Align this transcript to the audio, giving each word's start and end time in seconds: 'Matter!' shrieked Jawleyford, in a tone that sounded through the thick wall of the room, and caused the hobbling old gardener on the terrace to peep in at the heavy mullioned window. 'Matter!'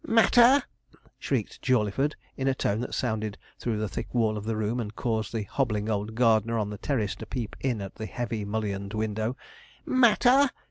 'Matter!' 0.03 0.63
shrieked 1.19 1.61
Jawleyford, 1.61 2.15
in 2.35 2.47
a 2.47 2.55
tone 2.55 2.79
that 2.79 2.95
sounded 2.95 3.37
through 3.59 3.77
the 3.77 3.87
thick 3.87 4.11
wall 4.15 4.35
of 4.35 4.45
the 4.45 4.55
room, 4.55 4.79
and 4.79 4.95
caused 4.95 5.31
the 5.31 5.43
hobbling 5.43 5.89
old 5.91 6.15
gardener 6.15 6.57
on 6.57 6.71
the 6.71 6.79
terrace 6.79 7.13
to 7.17 7.27
peep 7.27 7.55
in 7.59 7.81
at 7.83 7.93
the 7.93 8.07
heavy 8.07 8.43
mullioned 8.43 8.95
window. 8.95 9.37
'Matter!' 9.85 10.49